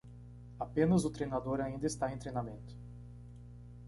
Apenas 0.59 1.05
o 1.05 1.11
treinador 1.11 1.61
ainda 1.61 1.85
está 1.85 2.11
em 2.11 2.17
treinamento 2.17 2.75